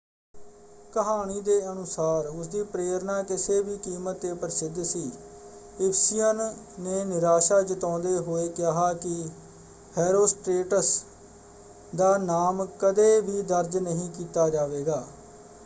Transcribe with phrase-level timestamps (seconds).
[0.93, 5.01] ਕਹਾਣੀ ਦੇ ਅਨੁਸਾਰ ਉਸਦੀ ਪ੍ਰੇਰਨਾ ਕਿਸੇ ਵੀ ਕੀਮਤ 'ਤੇ ਪ੍ਰਸਿੱਧ ਸੀ।
[5.79, 6.41] ਇਫਿਸੀਅਨ
[6.79, 9.13] ਨੇ ਨਿਰਾਸ਼ਾ ਜਤਾਉਂਦੇ ਹੋਏ ਕਿਹਾ ਕਿ
[9.95, 10.91] ਹੈਰੋਸਟ੍ਰੇਟਸ
[11.95, 15.03] ਦਾ ਨਾਮ ਕਦੇ ਵੀ ਦਰਜ ਨਹੀਂ ਕੀਤਾ ਜਾਵੇਗਾ।